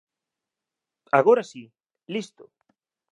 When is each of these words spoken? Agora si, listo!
Agora 1.19 1.43
si, 1.51 1.63
listo! 2.13 2.43